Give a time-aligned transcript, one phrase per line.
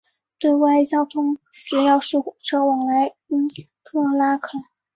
[0.39, 3.47] 对外交通主要是火车往来因
[3.83, 4.59] 特拉肯。